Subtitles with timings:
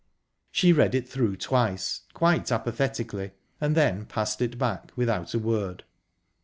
[0.49, 5.83] She read it through twice, quite apathetically, and then passed it back without a word.